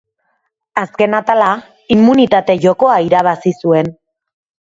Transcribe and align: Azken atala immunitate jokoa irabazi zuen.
Azken 0.83 1.15
atala 1.17 1.49
immunitate 1.97 2.57
jokoa 2.65 2.97
irabazi 3.09 3.53
zuen. 3.67 3.93